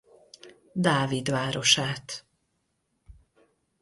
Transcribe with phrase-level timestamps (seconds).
[0.73, 2.25] Dávid városát.